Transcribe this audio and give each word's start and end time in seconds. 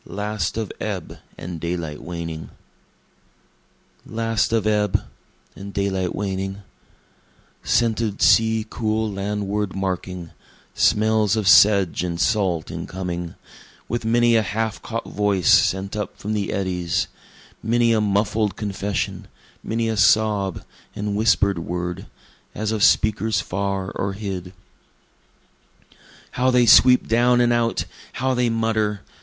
[IV] 0.03 0.11
Last 0.13 0.57
of 0.57 0.71
Ebb, 0.79 1.19
and 1.37 1.59
Daylight 1.59 2.01
Waning 2.01 2.49
Last 4.03 4.51
of 4.51 4.65
ebb, 4.65 5.05
and 5.55 5.71
daylight 5.75 6.15
waning, 6.15 6.63
Scented 7.63 8.19
sea 8.19 8.65
cool 8.67 9.11
landward 9.11 9.75
making, 9.75 10.31
smells 10.73 11.35
of 11.35 11.47
sedge 11.47 12.03
and 12.03 12.19
salt 12.19 12.71
incoming, 12.71 13.35
With 13.87 14.03
many 14.03 14.35
a 14.35 14.41
half 14.41 14.81
caught 14.81 15.05
voice 15.05 15.49
sent 15.53 15.95
up 15.95 16.17
from 16.17 16.33
the 16.33 16.51
eddies, 16.51 17.07
Many 17.61 17.93
a 17.93 18.01
muffled 18.01 18.55
confession 18.55 19.27
many 19.61 19.87
a 19.87 19.97
sob 19.97 20.63
and 20.95 21.15
whisper'd 21.15 21.59
word, 21.59 22.07
As 22.55 22.71
of 22.71 22.81
speakers 22.83 23.39
far 23.39 23.91
or 23.91 24.13
hid. 24.13 24.51
How 26.31 26.49
they 26.49 26.65
sweep 26.65 27.07
down 27.07 27.39
and 27.39 27.53
out! 27.53 27.85
how 28.13 28.33
they 28.33 28.49
mutter! 28.49 29.01